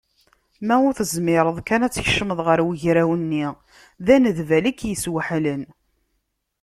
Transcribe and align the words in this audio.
Ma 0.67 0.75
ur 0.87 0.93
tezmireḍ 0.97 1.57
kan 1.67 1.81
ad 1.85 1.91
tkecmeḍ 1.93 2.39
ɣer 2.47 2.59
ugraw-nni, 2.67 3.47
d 4.05 4.07
anedbal 4.15 4.65
i 4.71 4.73
k-yesweḥlen. 4.73 5.63